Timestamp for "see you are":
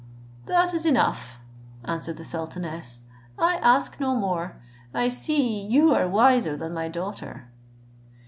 5.09-6.07